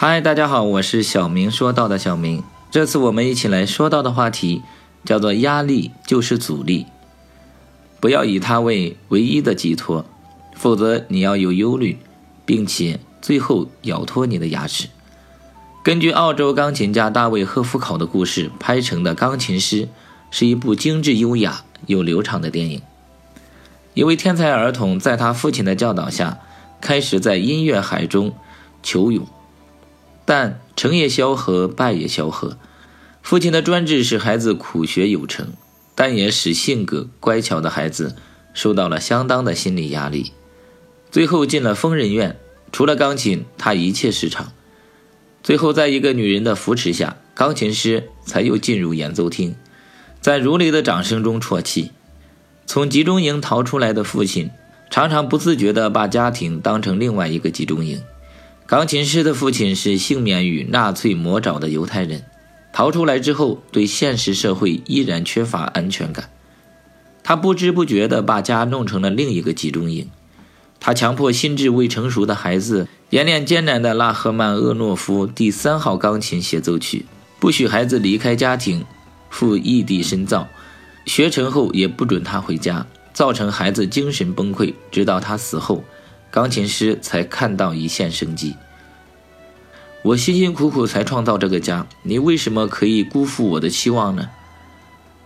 [0.00, 2.44] 嗨，大家好，我是小明说到的小明。
[2.70, 4.62] 这次我们一起来说到的话题
[5.04, 6.86] 叫做“压力就是阻力”，
[7.98, 10.06] 不要以它为唯一的寄托，
[10.54, 11.98] 否则你要有忧虑，
[12.46, 14.88] 并且最后咬脱你的牙齿。
[15.82, 19.86] 根据澳洲钢琴家大卫·赫夫考的故事拍成的《钢琴师》，
[20.30, 22.80] 是一部精致优雅又流畅的电影。
[23.94, 26.38] 一位天才儿童在他父亲的教导下，
[26.80, 28.32] 开始在音乐海中
[28.80, 29.26] 求泳。
[30.28, 32.58] 但成也萧何，败也萧何。
[33.22, 35.54] 父亲的专制使孩子苦学有成，
[35.94, 38.14] 但也使性格乖巧的孩子
[38.52, 40.32] 受到了相当的心理压力。
[41.10, 42.38] 最后进了疯人院，
[42.70, 44.52] 除了钢琴，他一切失常。
[45.42, 49.56] 最后，在一个女人的扶持下，钢琴师才又进入演奏厅，
[50.20, 51.92] 在如雷的掌声中啜泣。
[52.66, 54.50] 从集中营逃出来的父亲，
[54.90, 58.02] 常常不自觉地把家庭当成另外一个集中营。
[58.68, 62.24] 钢琴师的父亲是幸免于纳粹魔爪的犹太人，
[62.70, 66.28] 逃出来之后，对现实社会依然缺乏安全感。
[67.22, 70.10] 他不知不觉地把家弄成了另一个集中营。
[70.78, 77.06] 他强迫心智未成熟的孩子演练艰难的拉赫曼厄诺夫第三号钢琴协奏曲，
[77.40, 78.84] 不许孩子离开家庭，
[79.30, 80.46] 赴异地深造。
[81.06, 85.82] 学成后也不准他回家，造成孩子精神崩溃，直到他死后。
[86.30, 88.56] 钢琴师才看到一线生机。
[90.02, 94.30] 我辛辛苦苦才创造这个家，你为什么可以辜负我的期望呢？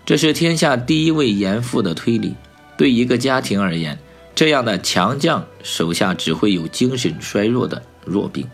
[0.04, 2.34] 这是天下第一位严父的推理。
[2.78, 3.98] 对一个家庭而言，
[4.34, 8.48] 这样的强将手下只会有精神衰弱的弱兵。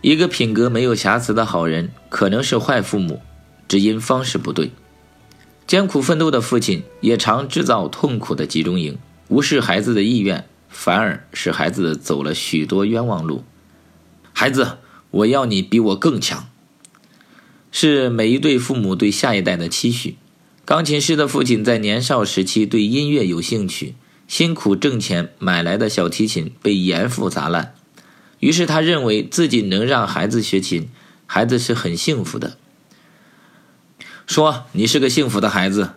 [0.00, 3.20] 一个品格没有瑕疵的好人，可能是坏父母，
[3.68, 4.72] 只因方式不对。
[5.66, 10.44] 艰苦奋斗的父亲也常制造痛苦的集中营，无视孩子的意愿。
[10.72, 13.44] 反而使孩子走了许多冤枉路。
[14.32, 14.78] 孩子，
[15.12, 16.48] 我要你比我更强，
[17.70, 20.16] 是每一对父母对下一代的期许。
[20.64, 23.94] 钢琴师的父亲在年少时期对音乐有兴趣，
[24.26, 27.74] 辛苦挣钱买来的小提琴被严父砸烂，
[28.40, 30.88] 于是他认为自己能让孩子学琴，
[31.26, 32.56] 孩子是很幸福的。
[34.26, 35.90] 说你是个幸福的孩子。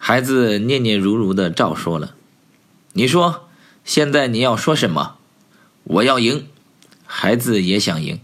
[0.00, 2.14] 孩子念念如如的照说了。
[2.98, 3.48] 你说，
[3.84, 5.18] 现在你要说什么？
[5.84, 6.48] 我要赢。
[7.06, 8.18] 孩子也想赢，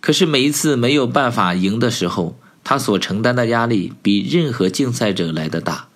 [0.00, 5.86] 可是每一次没有办法赢的时候，他所承担的压力比任何竞赛者来的大。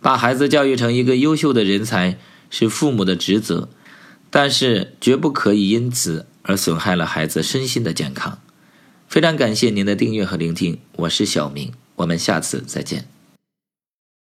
[0.00, 2.16] 把孩子教育成一个优秀的人才
[2.48, 3.68] 是父母的职责，
[4.30, 8.38] 但是绝不可以因此而损害了孩子身心的健康。
[9.06, 13.17] 非常感谢您的订阅和聆听，我是小明，我们下次再见。